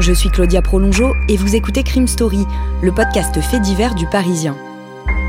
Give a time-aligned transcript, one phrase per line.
[0.00, 2.46] je suis Claudia Prolongeau et vous écoutez Crime Story,
[2.82, 4.56] le podcast fait divers du Parisien.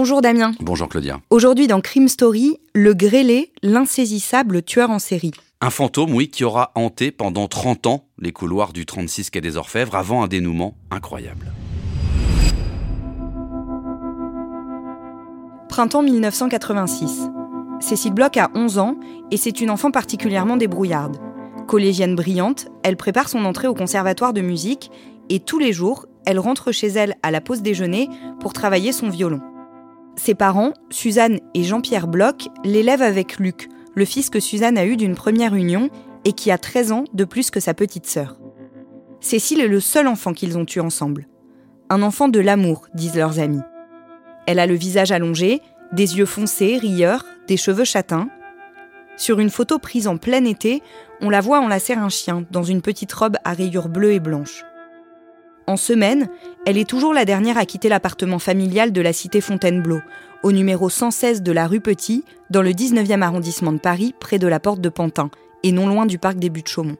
[0.00, 0.52] Bonjour Damien.
[0.60, 1.20] Bonjour Claudia.
[1.28, 5.32] Aujourd'hui dans Crime Story, le grêlé, l'insaisissable tueur en série.
[5.60, 9.58] Un fantôme, oui, qui aura hanté pendant 30 ans les couloirs du 36 quai des
[9.58, 11.52] Orfèvres avant un dénouement incroyable.
[15.68, 17.28] Printemps 1986.
[17.80, 18.94] Cécile Bloch a 11 ans
[19.30, 21.18] et c'est une enfant particulièrement débrouillarde.
[21.68, 24.90] Collégienne brillante, elle prépare son entrée au conservatoire de musique
[25.28, 28.08] et tous les jours, elle rentre chez elle à la pause déjeuner
[28.40, 29.42] pour travailler son violon.
[30.16, 34.96] Ses parents, Suzanne et Jean-Pierre Bloch, l'élèvent avec Luc, le fils que Suzanne a eu
[34.96, 35.90] d'une première union
[36.24, 38.38] et qui a 13 ans de plus que sa petite sœur.
[39.20, 41.26] Cécile est le seul enfant qu'ils ont eu ensemble.
[41.88, 43.62] Un enfant de l'amour, disent leurs amis.
[44.46, 45.60] Elle a le visage allongé,
[45.92, 48.28] des yeux foncés, rieurs, des cheveux châtains.
[49.16, 50.82] Sur une photo prise en plein été,
[51.20, 54.64] on la voit enlacer un chien dans une petite robe à rayures bleues et blanches.
[55.66, 56.28] En semaine,
[56.66, 60.00] elle est toujours la dernière à quitter l'appartement familial de la cité Fontainebleau,
[60.42, 64.46] au numéro 116 de la rue Petit, dans le 19e arrondissement de Paris, près de
[64.46, 65.30] la porte de Pantin,
[65.62, 66.96] et non loin du parc des Buttes-Chaumont.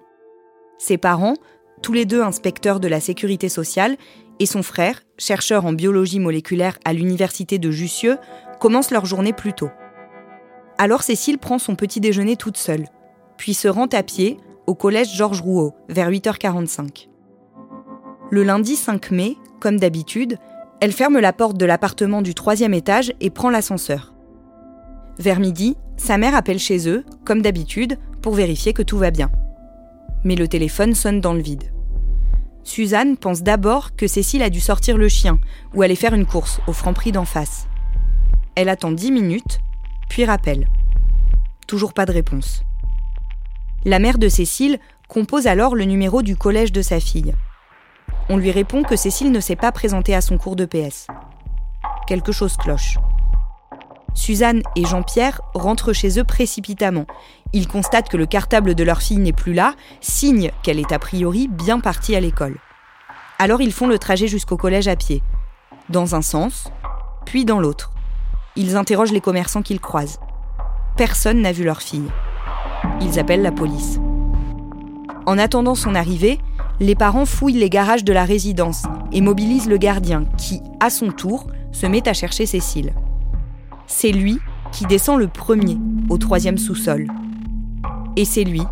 [0.78, 1.34] Ses parents,
[1.82, 3.96] tous les deux inspecteurs de la sécurité sociale,
[4.38, 8.16] et son frère, chercheur en biologie moléculaire à l'université de Jussieu,
[8.60, 9.70] commencent leur journée plus tôt.
[10.78, 12.86] Alors Cécile prend son petit déjeuner toute seule,
[13.36, 17.08] puis se rend à pied au collège Georges Rouault vers 8h45.
[18.30, 20.38] Le lundi 5 mai, comme d'habitude,
[20.80, 24.14] elle ferme la porte de l'appartement du troisième étage et prend l'ascenseur.
[25.18, 29.30] Vers midi, sa mère appelle chez eux, comme d'habitude, pour vérifier que tout va bien.
[30.24, 31.70] Mais le téléphone sonne dans le vide.
[32.64, 35.38] Suzanne pense d'abord que Cécile a dû sortir le chien
[35.74, 37.66] ou aller faire une course au franc-prix d'en face.
[38.54, 39.60] Elle attend 10 minutes,
[40.08, 40.68] puis rappelle.
[41.66, 42.62] Toujours pas de réponse.
[43.84, 44.78] La mère de Cécile
[45.08, 47.34] compose alors le numéro du collège de sa fille.
[48.32, 51.08] On lui répond que Cécile ne s'est pas présentée à son cours de PS.
[52.06, 52.96] Quelque chose cloche.
[54.14, 57.06] Suzanne et Jean-Pierre rentrent chez eux précipitamment.
[57.52, 61.00] Ils constatent que le cartable de leur fille n'est plus là, signe qu'elle est a
[61.00, 62.58] priori bien partie à l'école.
[63.40, 65.24] Alors ils font le trajet jusqu'au collège à pied,
[65.88, 66.70] dans un sens,
[67.26, 67.90] puis dans l'autre.
[68.54, 70.20] Ils interrogent les commerçants qu'ils croisent.
[70.96, 72.08] Personne n'a vu leur fille.
[73.00, 73.98] Ils appellent la police.
[75.26, 76.38] En attendant son arrivée,
[76.80, 81.08] les parents fouillent les garages de la résidence et mobilisent le gardien qui, à son
[81.10, 82.94] tour, se met à chercher Cécile.
[83.86, 84.38] C'est lui
[84.72, 85.76] qui descend le premier
[86.08, 87.06] au troisième sous-sol.
[88.16, 88.62] Et c'est lui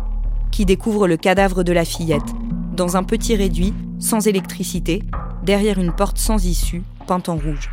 [0.51, 2.33] qui découvre le cadavre de la fillette,
[2.75, 5.03] dans un petit réduit, sans électricité,
[5.43, 7.69] derrière une porte sans issue, peinte en rouge.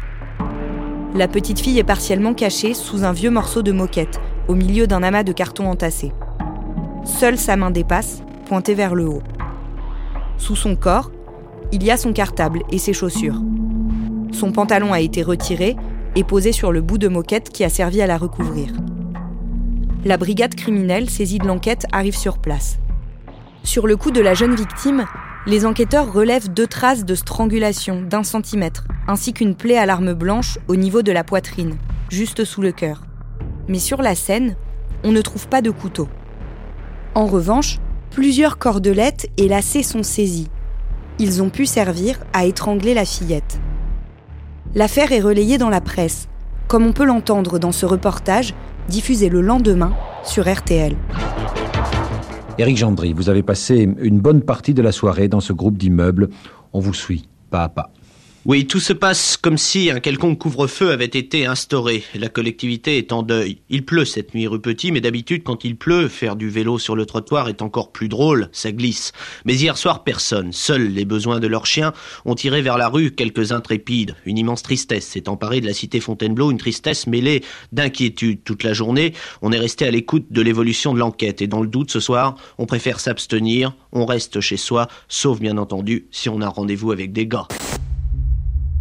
[1.14, 5.02] La petite fille est partiellement cachée sous un vieux morceau de moquette, au milieu d'un
[5.02, 6.12] amas de cartons entassés.
[7.04, 9.22] Seule sa main dépasse, pointée vers le haut.
[10.38, 11.10] Sous son corps,
[11.72, 13.40] il y a son cartable et ses chaussures.
[14.32, 15.76] Son pantalon a été retiré
[16.14, 18.72] et posé sur le bout de moquette qui a servi à la recouvrir.
[20.04, 22.78] La brigade criminelle saisie de l'enquête arrive sur place.
[23.64, 25.06] Sur le cou de la jeune victime,
[25.46, 30.58] les enquêteurs relèvent deux traces de strangulation d'un centimètre, ainsi qu'une plaie à l'arme blanche
[30.68, 31.76] au niveau de la poitrine,
[32.08, 33.02] juste sous le cœur.
[33.68, 34.56] Mais sur la scène,
[35.04, 36.08] on ne trouve pas de couteau.
[37.14, 37.78] En revanche,
[38.10, 40.48] plusieurs cordelettes et lacets sont saisis.
[41.18, 43.58] ils ont pu servir à étrangler la fillette.
[44.74, 46.28] L'affaire est relayée dans la presse,
[46.68, 48.54] comme on peut l'entendre dans ce reportage
[48.88, 49.94] diffusé le lendemain
[50.24, 50.94] sur RTL.
[52.58, 56.28] Éric Gendry, vous avez passé une bonne partie de la soirée dans ce groupe d'immeubles.
[56.72, 57.90] On vous suit, pas à pas.
[58.48, 62.04] Oui, tout se passe comme si un quelconque couvre-feu avait été instauré.
[62.14, 63.58] La collectivité est en deuil.
[63.70, 66.94] Il pleut cette nuit rue Petit, mais d'habitude, quand il pleut, faire du vélo sur
[66.94, 69.10] le trottoir est encore plus drôle, ça glisse.
[69.46, 70.52] Mais hier soir, personne.
[70.52, 71.92] Seuls les besoins de leurs chiens
[72.24, 74.14] ont tiré vers la rue quelques intrépides.
[74.26, 78.44] Une immense tristesse s'est emparée de la cité Fontainebleau, une tristesse mêlée d'inquiétude.
[78.44, 79.12] Toute la journée,
[79.42, 81.42] on est resté à l'écoute de l'évolution de l'enquête.
[81.42, 85.58] Et dans le doute, ce soir, on préfère s'abstenir, on reste chez soi, sauf bien
[85.58, 87.48] entendu si on a rendez-vous avec des gars.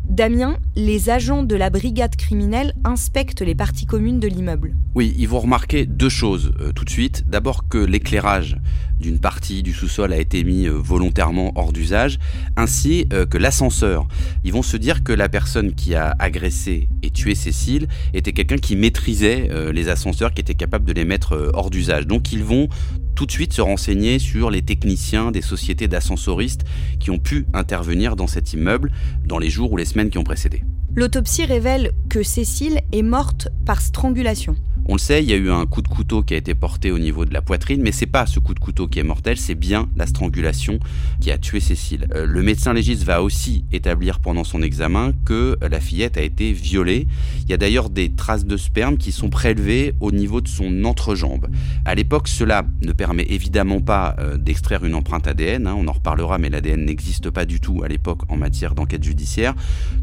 [0.10, 4.76] Damien, les agents de la brigade criminelle inspectent les parties communes de l'immeuble.
[4.94, 7.26] Oui, ils vont remarquer deux choses euh, tout de suite.
[7.28, 8.58] D'abord que l'éclairage
[9.00, 12.20] d'une partie du sous-sol a été mis euh, volontairement hors d'usage,
[12.56, 14.08] ainsi euh, que l'ascenseur.
[14.44, 18.58] Ils vont se dire que la personne qui a agressé et tué Cécile était quelqu'un
[18.58, 22.08] qui maîtrisait les ascenseurs, qui était capable de les mettre hors d'usage.
[22.08, 22.70] Donc ils vont
[23.16, 26.66] tout de suite se renseigner sur les techniciens des sociétés d'ascensoristes
[27.00, 28.92] qui ont pu intervenir dans cet immeuble
[29.26, 30.64] dans les jours ou les semaines qui ont précédé.
[30.96, 34.56] L'autopsie révèle que Cécile est morte par strangulation.
[34.88, 36.92] On le sait, il y a eu un coup de couteau qui a été porté
[36.92, 39.36] au niveau de la poitrine, mais c'est pas ce coup de couteau qui est mortel,
[39.36, 40.78] c'est bien la strangulation
[41.20, 42.08] qui a tué Cécile.
[42.14, 46.54] Euh, le médecin légiste va aussi établir pendant son examen que la fillette a été
[46.54, 47.08] violée.
[47.46, 50.84] Il y a d'ailleurs des traces de sperme qui sont prélevées au niveau de son
[50.84, 51.48] entrejambe.
[51.84, 55.94] À l'époque, cela ne permet évidemment pas euh, d'extraire une empreinte ADN, hein, on en
[55.94, 59.56] reparlera, mais l'ADN n'existe pas du tout à l'époque en matière d'enquête judiciaire.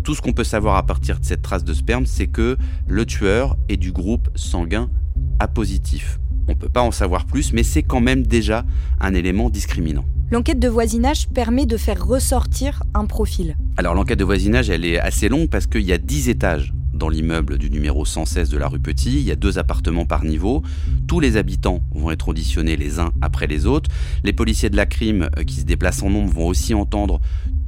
[0.02, 2.56] Tout ce qu'on peut savoir à partir de cette trace de sperme, c'est que
[2.88, 4.71] le tueur est du groupe sanguin
[5.38, 6.19] à positif.
[6.48, 8.64] On ne peut pas en savoir plus, mais c'est quand même déjà
[9.00, 10.04] un élément discriminant.
[10.30, 13.56] L'enquête de voisinage permet de faire ressortir un profil.
[13.76, 17.08] Alors l'enquête de voisinage, elle est assez longue parce qu'il y a 10 étages dans
[17.08, 19.14] l'immeuble du numéro 116 de la rue Petit.
[19.14, 20.62] Il y a deux appartements par niveau.
[21.06, 23.90] Tous les habitants vont être auditionnés les uns après les autres.
[24.24, 27.20] Les policiers de la crime euh, qui se déplacent en nombre vont aussi entendre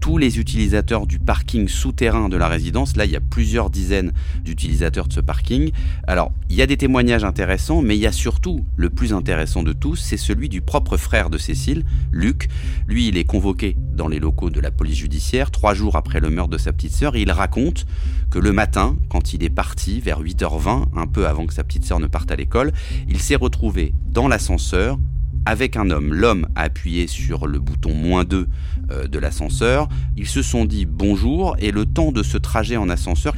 [0.05, 2.95] tous les utilisateurs du parking souterrain de la résidence.
[2.95, 4.12] Là, il y a plusieurs dizaines
[4.45, 5.71] d'utilisateurs de ce parking.
[6.06, 9.62] Alors, il y a des témoignages intéressants, mais il y a surtout, le plus intéressant
[9.62, 12.49] de tous, c'est celui du propre frère de Cécile, Luc.
[12.87, 16.29] Lui, il est convoqué dans les locaux de la police judiciaire trois jours après le
[16.29, 17.87] meurtre de sa petite sœur il raconte
[18.31, 21.87] que le matin, quand il est parti vers 8h20, un peu avant que sa petite
[21.87, 22.73] sœur ne parte à l'école,
[23.09, 24.99] il s'est retrouvé dans l'ascenseur
[25.46, 26.12] avec un homme.
[26.12, 28.49] L'homme a appuyé sur le bouton moins 2
[28.91, 29.88] euh, de l'ascenseur.
[30.17, 33.35] Ils se sont dit bonjour et le temps de ce trajet en ascenseur,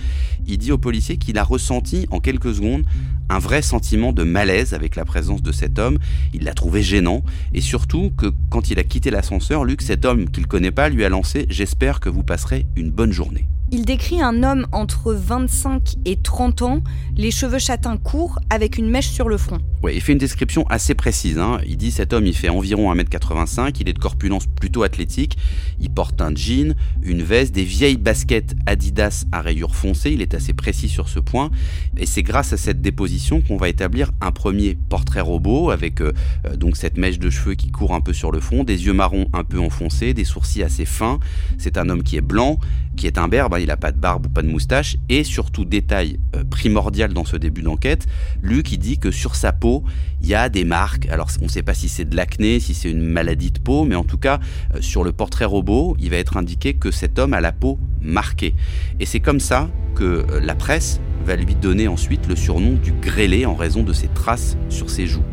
[0.47, 2.85] il dit au policier qu'il a ressenti en quelques secondes
[3.29, 5.99] un vrai sentiment de malaise avec la présence de cet homme.
[6.33, 7.23] Il l'a trouvé gênant
[7.53, 11.05] et surtout que quand il a quitté l'ascenseur, Luc, cet homme qu'il connaît pas, lui
[11.05, 13.47] a lancé J'espère que vous passerez une bonne journée.
[13.73, 16.83] Il décrit un homme entre 25 et 30 ans,
[17.17, 19.59] les cheveux châtains courts, avec une mèche sur le front.
[19.83, 21.39] Ouais, il fait une description assez précise.
[21.39, 21.59] Hein.
[21.67, 25.37] Il dit cet homme, il fait environ 1m85, il est de corpulence plutôt athlétique,
[25.81, 30.35] il porte un jean, une veste, des vieilles baskets Adidas à rayures foncées, il est
[30.35, 31.51] assez précis sur ce point.
[31.99, 36.13] Et c'est grâce à cette déposition qu'on va établir un premier portrait robot avec euh,
[36.47, 38.95] euh, donc cette mèche de cheveux qui court un peu sur le front, des yeux
[38.95, 41.21] marrons un peu enfoncés, des sourcils assez fins.
[41.59, 42.59] C'est un homme qui est blanc,
[42.97, 45.65] qui est un berbe il n'a pas de barbe ou pas de moustache, et surtout,
[45.65, 48.07] détail euh, primordial dans ce début d'enquête,
[48.43, 49.76] Luc il dit que sur sa peau,
[50.23, 52.75] il y a des marques, alors on ne sait pas si c'est de l'acné, si
[52.75, 54.41] c'est une maladie de peau, mais en tout cas,
[54.75, 57.79] euh, sur le portrait robot, il va être indiqué que cet homme a la peau
[58.01, 58.55] marquée.
[59.01, 62.93] Et c'est comme ça que euh, la presse va lui donner ensuite le surnom du
[62.93, 65.25] grêlé en raison de ses traces sur ses joues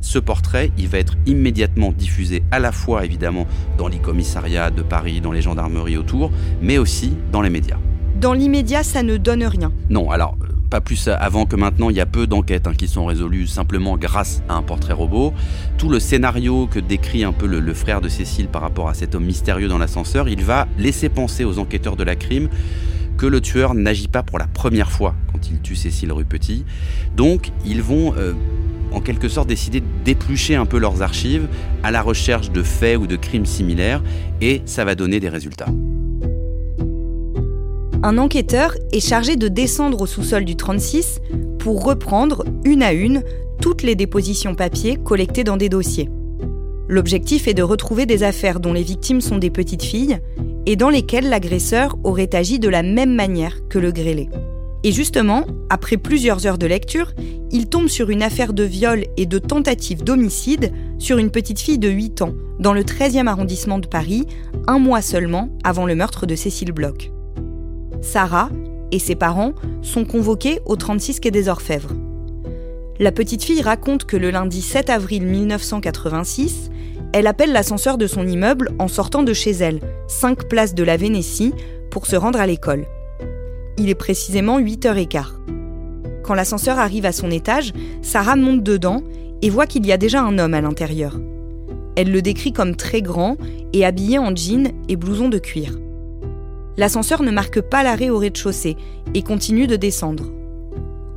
[0.00, 3.46] ce portrait, il va être immédiatement diffusé à la fois évidemment
[3.76, 6.30] dans les commissariats de Paris, dans les gendarmeries autour,
[6.62, 7.78] mais aussi dans les médias.
[8.18, 9.72] Dans l'immédiat, ça ne donne rien.
[9.90, 10.36] Non, alors
[10.68, 13.96] pas plus avant que maintenant, il y a peu d'enquêtes hein, qui sont résolues simplement
[13.96, 15.32] grâce à un portrait robot.
[15.78, 19.14] Tout le scénario que décrit un peu le, frère de Cécile par rapport à cet
[19.14, 22.48] homme mystérieux dans l'ascenseur, il va laisser penser aux enquêteurs de la crime
[23.16, 26.64] que le tueur n'agit pas pour la première fois quand il tue Cécile Rue Petit.
[27.16, 28.34] Donc, ils vont euh,
[28.92, 31.48] en quelque sorte décider d'éplucher un peu leurs archives
[31.82, 34.02] à la recherche de faits ou de crimes similaires,
[34.40, 35.68] et ça va donner des résultats.
[38.00, 41.20] Un enquêteur est chargé de descendre au sous-sol du 36
[41.58, 43.24] pour reprendre, une à une,
[43.60, 46.08] toutes les dépositions papier collectées dans des dossiers.
[46.86, 50.20] L'objectif est de retrouver des affaires dont les victimes sont des petites filles
[50.64, 54.28] et dans lesquelles l'agresseur aurait agi de la même manière que le grêlé.
[54.84, 57.12] Et justement, après plusieurs heures de lecture,
[57.50, 61.80] il tombe sur une affaire de viol et de tentative d'homicide sur une petite fille
[61.80, 64.24] de 8 ans, dans le 13e arrondissement de Paris,
[64.68, 67.10] un mois seulement avant le meurtre de Cécile Bloch.
[68.00, 68.50] Sarah
[68.90, 69.52] et ses parents
[69.82, 71.92] sont convoqués au 36 quai des Orfèvres.
[72.98, 76.70] La petite fille raconte que le lundi 7 avril 1986,
[77.12, 80.96] elle appelle l'ascenseur de son immeuble en sortant de chez elle, 5 places de la
[80.96, 81.54] Vénétie,
[81.90, 82.86] pour se rendre à l'école.
[83.78, 85.24] Il est précisément 8h15.
[86.24, 89.02] Quand l'ascenseur arrive à son étage, Sarah monte dedans
[89.42, 91.18] et voit qu'il y a déjà un homme à l'intérieur.
[91.96, 93.36] Elle le décrit comme très grand
[93.72, 95.78] et habillé en jean et blouson de cuir.
[96.78, 98.76] L'ascenseur ne marque pas l'arrêt au rez-de-chaussée
[99.12, 100.30] et continue de descendre.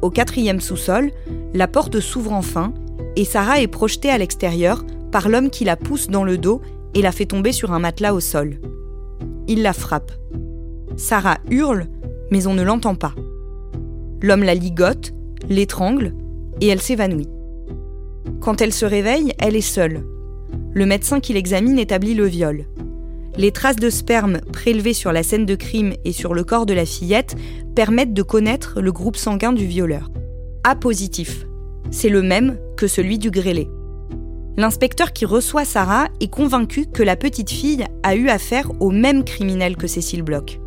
[0.02, 1.12] Au quatrième sous-sol,
[1.54, 2.74] la porte s'ouvre enfin
[3.16, 6.62] et Sarah est projetée à l'extérieur par l'homme qui la pousse dans le dos
[6.96, 8.60] et la fait tomber sur un matelas au sol.
[9.48, 10.12] Il la frappe.
[10.96, 11.88] Sarah hurle,
[12.32, 13.14] mais on ne l'entend pas.
[14.22, 15.14] L'homme la ligote,
[15.48, 16.16] l'étrangle,
[16.60, 17.30] et elle s'évanouit.
[18.40, 20.04] Quand elle se réveille, elle est seule.
[20.74, 22.66] Le médecin qui l'examine établit le viol.
[23.38, 26.74] Les traces de sperme prélevées sur la scène de crime et sur le corps de
[26.74, 27.36] la fillette
[27.76, 30.10] permettent de connaître le groupe sanguin du violeur.
[30.64, 31.46] A positif.
[31.92, 33.70] C'est le même que celui du grêlé.
[34.58, 39.24] L'inspecteur qui reçoit Sarah est convaincu que la petite fille a eu affaire au même
[39.24, 40.60] criminel que Cécile Bloch.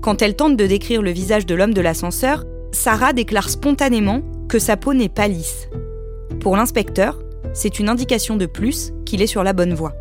[0.00, 4.58] Quand elle tente de décrire le visage de l'homme de l'ascenseur, Sarah déclare spontanément que
[4.58, 5.68] sa peau n'est pas lisse.
[6.40, 7.22] Pour l'inspecteur,
[7.52, 9.92] c'est une indication de plus qu'il est sur la bonne voie.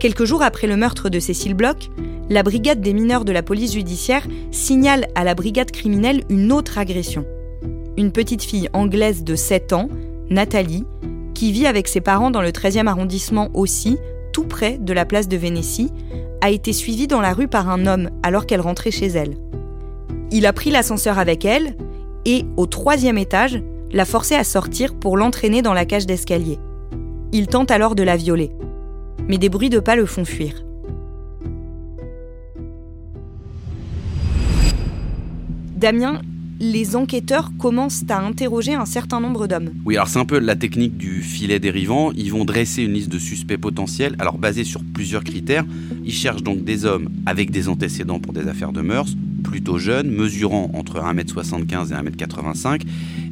[0.00, 1.90] Quelques jours après le meurtre de Cécile Bloch,
[2.30, 6.78] la brigade des mineurs de la police judiciaire signale à la brigade criminelle une autre
[6.78, 7.26] agression.
[7.98, 9.90] Une petite fille anglaise de 7 ans,
[10.30, 10.86] Nathalie,
[11.34, 13.98] qui vit avec ses parents dans le 13e arrondissement aussi,
[14.32, 15.92] tout près de la place de Vénétie,
[16.40, 19.36] a été suivie dans la rue par un homme alors qu'elle rentrait chez elle.
[20.30, 21.76] Il a pris l'ascenseur avec elle
[22.24, 26.58] et, au troisième étage, l'a forcée à sortir pour l'entraîner dans la cage d'escalier.
[27.32, 28.50] Il tente alors de la violer.
[29.30, 30.64] Mais des bruits de pas le font fuir.
[35.76, 36.20] Damien,
[36.58, 39.70] les enquêteurs commencent à interroger un certain nombre d'hommes.
[39.84, 42.10] Oui, alors c'est un peu la technique du filet dérivant.
[42.10, 45.64] Ils vont dresser une liste de suspects potentiels, alors basée sur plusieurs critères.
[46.04, 50.10] Ils cherchent donc des hommes avec des antécédents pour des affaires de mœurs, plutôt jeunes,
[50.10, 52.82] mesurant entre 1m75 et 1m85,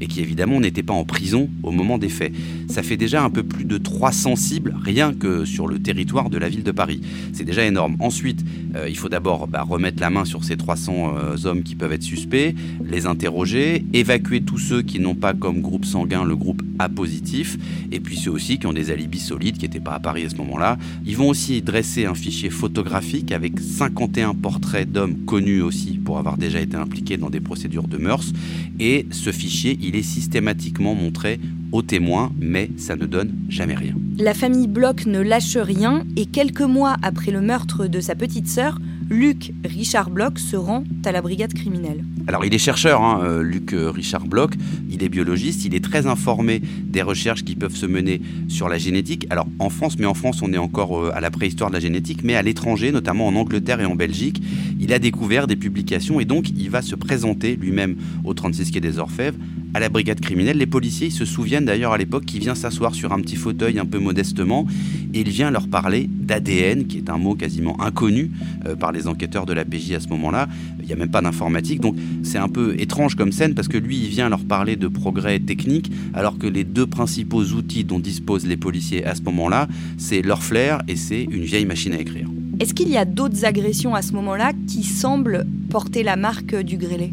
[0.01, 2.33] et qui évidemment n'étaient pas en prison au moment des faits.
[2.69, 6.39] Ça fait déjà un peu plus de 300 cibles, rien que sur le territoire de
[6.39, 7.01] la ville de Paris.
[7.33, 7.97] C'est déjà énorme.
[8.01, 11.75] Ensuite, euh, il faut d'abord bah, remettre la main sur ces 300 euh, hommes qui
[11.75, 16.37] peuvent être suspects, les interroger, évacuer tous ceux qui n'ont pas comme groupe sanguin le
[16.37, 17.59] groupe A positif,
[17.91, 20.29] et puis ceux aussi qui ont des alibis solides, qui n'étaient pas à Paris à
[20.29, 20.79] ce moment-là.
[21.07, 26.39] Ils vont aussi dresser un fichier photographique avec 51 portraits d'hommes connus aussi pour avoir
[26.39, 28.33] déjà été impliqués dans des procédures de mœurs,
[28.81, 31.39] et ce fichier, il est systématiquement montré
[31.71, 33.93] aux témoins, mais ça ne donne jamais rien.
[34.17, 38.49] La famille Bloch ne lâche rien et quelques mois après le meurtre de sa petite
[38.49, 38.79] sœur,
[39.11, 42.05] Luc Richard Bloch se rend à la brigade criminelle.
[42.27, 44.53] Alors il est chercheur, hein, euh, Luc euh, Richard Bloch,
[44.91, 48.77] il est biologiste, il est très informé des recherches qui peuvent se mener sur la
[48.77, 49.27] génétique.
[49.31, 51.81] Alors en France, mais en France on est encore euh, à la préhistoire de la
[51.81, 54.43] génétique, mais à l'étranger, notamment en Angleterre et en Belgique,
[54.79, 58.81] il a découvert des publications et donc il va se présenter lui-même au 36 quai
[58.81, 59.39] des Orfèvres
[59.75, 60.59] à la brigade criminelle.
[60.59, 63.87] Les policiers se souviennent d'ailleurs à l'époque qu'il vient s'asseoir sur un petit fauteuil un
[63.87, 64.67] peu modestement
[65.15, 68.31] et il vient leur parler d'ADN, qui est un mot quasiment inconnu
[68.67, 70.49] euh, par les enquêteurs de la PJ à ce moment-là.
[70.81, 73.79] Il n'y a même pas d'informatique, donc c'est un peu étrange comme scène parce que
[73.79, 77.99] lui, il vient leur parler de progrès techniques alors que les deux principaux outils dont
[77.99, 82.01] disposent les policiers à ce moment-là, c'est leur flair et c'est une vieille machine à
[82.01, 82.29] écrire.
[82.61, 86.77] Est-ce qu'il y a d'autres agressions à ce moment-là qui semblent porter la marque du
[86.77, 87.13] grêlé?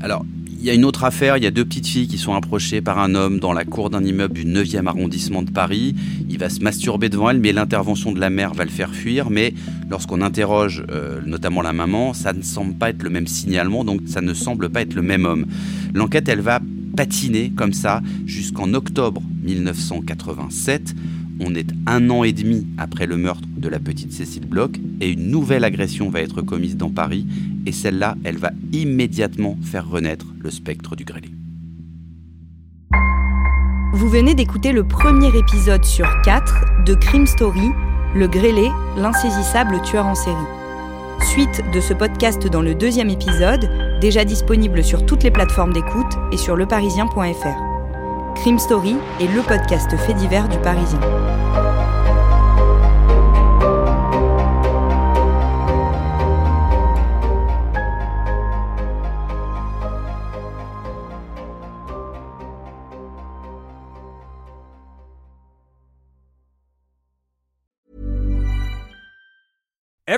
[0.00, 0.24] Alors,
[0.58, 2.80] il y a une autre affaire, il y a deux petites filles qui sont approchées
[2.80, 5.94] par un homme dans la cour d'un immeuble du 9e arrondissement de Paris.
[6.28, 9.30] Il va se masturber devant elle, mais l'intervention de la mère va le faire fuir.
[9.30, 9.54] Mais
[9.88, 14.00] lorsqu'on interroge euh, notamment la maman, ça ne semble pas être le même signalement, donc
[14.06, 15.46] ça ne semble pas être le même homme.
[15.94, 16.60] L'enquête, elle va
[16.96, 20.94] patiner comme ça jusqu'en octobre 1987
[21.40, 25.12] on est un an et demi après le meurtre de la petite Cécile Bloch et
[25.12, 27.26] une nouvelle agression va être commise dans Paris
[27.68, 31.30] et celle-là, elle va immédiatement faire renaître le spectre du grêlé.
[33.92, 37.68] Vous venez d'écouter le premier épisode sur quatre de Crime Story,
[38.14, 40.34] Le grêlé, l'insaisissable tueur en série.
[41.30, 43.68] Suite de ce podcast dans le deuxième épisode,
[44.00, 48.34] déjà disponible sur toutes les plateformes d'écoute et sur leparisien.fr.
[48.36, 51.00] Crime Story est le podcast fait divers du Parisien.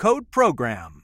[0.00, 0.99] code PROGRAM.